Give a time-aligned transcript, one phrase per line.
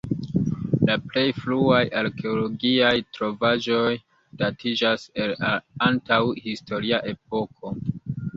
[0.89, 3.93] La plej fruaj arkeologiaj trovaĵoj
[4.41, 5.53] datiĝas el la
[5.91, 7.77] antaŭ-historia epoko.